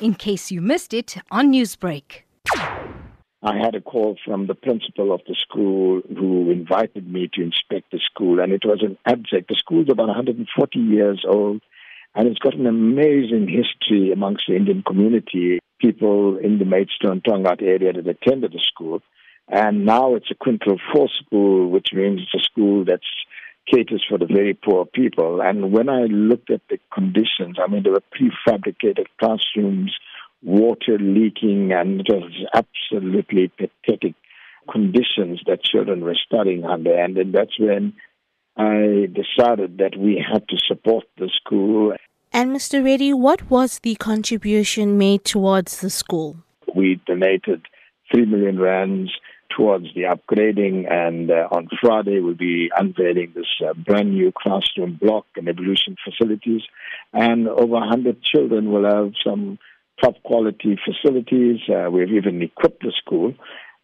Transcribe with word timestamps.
in 0.00 0.14
case 0.14 0.50
you 0.50 0.60
missed 0.60 0.92
it 0.92 1.16
on 1.30 1.52
Newsbreak. 1.52 2.22
I 3.42 3.56
had 3.58 3.74
a 3.74 3.80
call 3.80 4.16
from 4.24 4.46
the 4.46 4.54
principal 4.54 5.12
of 5.12 5.20
the 5.26 5.36
school 5.40 6.02
who 6.08 6.50
invited 6.50 7.10
me 7.10 7.28
to 7.34 7.42
inspect 7.42 7.92
the 7.92 8.00
school, 8.04 8.40
and 8.40 8.52
it 8.52 8.64
was 8.64 8.82
an 8.82 8.98
abject. 9.06 9.48
The 9.48 9.56
school's 9.56 9.88
about 9.90 10.08
140 10.08 10.78
years 10.78 11.24
old, 11.28 11.62
and 12.14 12.26
it's 12.26 12.38
got 12.38 12.54
an 12.54 12.66
amazing 12.66 13.46
history 13.46 14.10
amongst 14.10 14.44
the 14.48 14.56
Indian 14.56 14.82
community, 14.82 15.60
people 15.80 16.38
in 16.38 16.58
the 16.58 16.64
Maidstone 16.64 17.20
Tongaat 17.20 17.62
area 17.62 17.92
that 17.92 18.08
attended 18.08 18.52
the 18.52 18.60
school. 18.66 19.00
And 19.48 19.86
now 19.86 20.16
it's 20.16 20.30
a 20.30 20.34
quintile 20.34 20.80
four 20.92 21.08
school, 21.24 21.70
which 21.70 21.88
means 21.92 22.20
it's 22.22 22.42
a 22.42 22.44
school 22.44 22.84
that's 22.84 23.06
caters 23.70 24.04
for 24.08 24.18
the 24.18 24.26
very 24.26 24.54
poor 24.54 24.84
people. 24.86 25.40
And 25.42 25.72
when 25.72 25.88
I 25.88 26.04
looked 26.04 26.50
at 26.50 26.62
the 26.70 26.78
conditions, 26.92 27.56
I 27.62 27.70
mean, 27.70 27.82
there 27.82 27.92
were 27.92 28.02
prefabricated 28.14 29.06
classrooms, 29.18 29.94
water 30.42 30.98
leaking, 30.98 31.72
and 31.72 32.00
it 32.00 32.06
was 32.08 32.32
absolutely 32.54 33.48
pathetic 33.48 34.14
conditions 34.70 35.40
that 35.46 35.62
children 35.62 36.02
were 36.02 36.16
studying 36.26 36.64
under. 36.64 36.96
And 36.96 37.16
then 37.16 37.32
that's 37.32 37.58
when 37.58 37.94
I 38.56 39.08
decided 39.12 39.78
that 39.78 39.96
we 39.98 40.24
had 40.32 40.48
to 40.48 40.56
support 40.66 41.04
the 41.18 41.30
school. 41.40 41.94
And 42.32 42.54
Mr. 42.54 42.84
Reddy, 42.84 43.12
what 43.12 43.50
was 43.50 43.80
the 43.80 43.94
contribution 43.96 44.98
made 44.98 45.24
towards 45.24 45.80
the 45.80 45.90
school? 45.90 46.38
We 46.74 47.00
donated 47.06 47.62
3 48.12 48.26
million 48.26 48.58
rands 48.58 49.10
towards 49.56 49.86
the 49.94 50.02
upgrading. 50.02 50.90
And 50.90 51.30
uh, 51.30 51.48
on 51.50 51.68
Friday, 51.80 52.20
we'll 52.20 52.34
be 52.34 52.70
unveiling 52.76 53.32
this 53.34 53.46
uh, 53.66 53.74
brand 53.74 54.14
new 54.14 54.32
classroom 54.36 54.98
block 55.00 55.26
and 55.36 55.48
ablution 55.48 55.96
facilities. 56.04 56.62
And 57.12 57.48
over 57.48 57.74
100 57.74 58.22
children 58.22 58.70
will 58.70 58.84
have 58.84 59.12
some 59.24 59.58
top 60.02 60.22
quality 60.22 60.78
facilities. 60.84 61.60
Uh, 61.68 61.90
we've 61.90 62.12
even 62.12 62.42
equipped 62.42 62.82
the 62.82 62.92
school. 63.04 63.34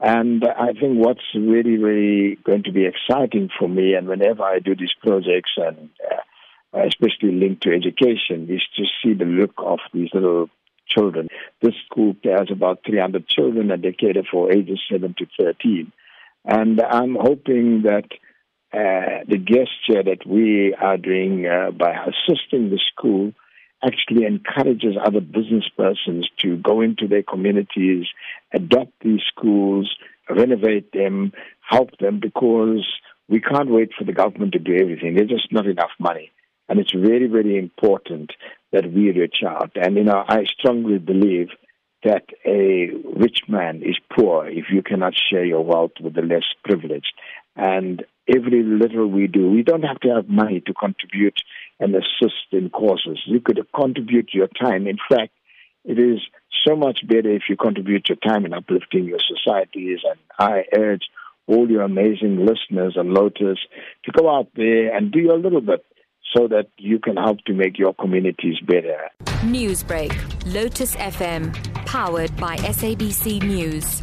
And 0.00 0.44
I 0.44 0.72
think 0.72 1.04
what's 1.04 1.20
really, 1.34 1.76
really 1.76 2.36
going 2.44 2.62
to 2.64 2.72
be 2.72 2.86
exciting 2.86 3.50
for 3.58 3.68
me, 3.68 3.94
and 3.94 4.06
whenever 4.06 4.44
I 4.44 4.60
do 4.60 4.76
these 4.76 4.94
projects, 5.02 5.50
and 5.56 5.90
uh, 6.72 6.86
especially 6.86 7.32
linked 7.32 7.64
to 7.64 7.74
education, 7.74 8.46
is 8.48 8.62
to 8.76 8.84
see 9.02 9.14
the 9.14 9.24
look 9.24 9.54
of 9.58 9.80
these 9.92 10.10
little 10.14 10.50
children. 10.88 11.28
This 11.62 11.74
school 11.86 12.16
has 12.24 12.48
about 12.50 12.80
300 12.86 13.26
children 13.28 13.70
and 13.70 13.82
they 13.82 13.92
cater 13.92 14.22
for 14.30 14.52
ages 14.52 14.80
7 14.90 15.14
to 15.18 15.26
13. 15.38 15.92
And 16.44 16.80
I'm 16.80 17.14
hoping 17.14 17.82
that 17.82 18.06
uh, 18.72 19.24
the 19.26 19.38
gesture 19.38 20.02
that 20.02 20.26
we 20.26 20.74
are 20.74 20.98
doing 20.98 21.46
uh, 21.46 21.70
by 21.70 21.92
assisting 21.92 22.70
the 22.70 22.80
school 22.92 23.32
actually 23.82 24.26
encourages 24.26 24.96
other 25.02 25.20
business 25.20 25.64
persons 25.76 26.28
to 26.38 26.56
go 26.56 26.80
into 26.80 27.06
their 27.06 27.22
communities, 27.22 28.06
adopt 28.52 28.92
these 29.02 29.20
schools, 29.28 29.94
renovate 30.28 30.92
them, 30.92 31.32
help 31.60 31.96
them, 31.98 32.20
because 32.20 32.86
we 33.28 33.40
can't 33.40 33.70
wait 33.70 33.90
for 33.96 34.04
the 34.04 34.12
government 34.12 34.52
to 34.52 34.58
do 34.58 34.74
everything. 34.74 35.14
There's 35.14 35.30
just 35.30 35.52
not 35.52 35.66
enough 35.66 35.90
money. 35.98 36.30
And 36.68 36.78
it's 36.78 36.92
very, 36.92 37.28
very 37.28 37.56
important 37.56 38.32
that 38.72 38.92
we 38.92 39.10
reach 39.10 39.42
out. 39.46 39.72
And, 39.74 39.96
you 39.96 40.04
know, 40.04 40.24
I 40.26 40.44
strongly 40.44 40.98
believe 40.98 41.48
that 42.04 42.24
a 42.46 42.90
rich 43.16 43.40
man 43.48 43.82
is 43.82 43.96
poor 44.16 44.46
if 44.46 44.66
you 44.70 44.82
cannot 44.82 45.14
share 45.30 45.44
your 45.44 45.64
wealth 45.64 45.92
with 46.00 46.14
the 46.14 46.22
less 46.22 46.44
privileged. 46.64 47.12
And 47.56 48.04
every 48.28 48.62
little 48.62 49.08
we 49.08 49.26
do, 49.26 49.50
we 49.50 49.62
don't 49.62 49.82
have 49.82 49.98
to 50.00 50.14
have 50.14 50.28
money 50.28 50.60
to 50.66 50.74
contribute 50.74 51.40
and 51.80 51.94
assist 51.94 52.52
in 52.52 52.70
causes. 52.70 53.20
You 53.26 53.40
could 53.40 53.60
contribute 53.74 54.30
your 54.32 54.48
time. 54.48 54.86
In 54.86 54.98
fact, 55.08 55.32
it 55.84 55.98
is 55.98 56.20
so 56.66 56.76
much 56.76 57.00
better 57.06 57.30
if 57.30 57.42
you 57.48 57.56
contribute 57.56 58.08
your 58.08 58.16
time 58.16 58.44
in 58.44 58.52
uplifting 58.52 59.04
your 59.04 59.20
societies. 59.20 60.00
And 60.08 60.18
I 60.38 60.64
urge 60.76 61.08
all 61.46 61.68
your 61.68 61.82
amazing 61.82 62.44
listeners 62.44 62.94
and 62.96 63.14
Lotus 63.14 63.58
to 64.04 64.12
go 64.12 64.28
out 64.28 64.48
there 64.54 64.94
and 64.94 65.10
do 65.10 65.18
your 65.18 65.38
little 65.38 65.62
bit 65.62 65.84
so 66.36 66.48
that 66.48 66.68
you 66.76 66.98
can 66.98 67.16
help 67.16 67.38
to 67.46 67.52
make 67.52 67.78
your 67.78 67.94
communities 67.94 68.56
better. 68.66 69.10
Newsbreak, 69.42 70.12
Lotus 70.52 70.94
FM, 70.96 71.54
powered 71.86 72.36
by 72.36 72.56
SABC 72.56 73.42
News. 73.42 74.00